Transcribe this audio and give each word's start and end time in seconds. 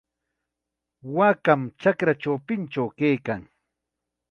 Waakam 1.15 1.61
chakra 1.81 2.13
chawpinchaw 2.21 2.89
kaykan. 2.97 3.41